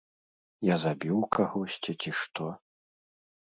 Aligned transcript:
Я 0.67 0.75
забіў 0.85 1.17
кагосьці, 1.37 1.91
ці 2.05 2.17
што? 2.23 2.51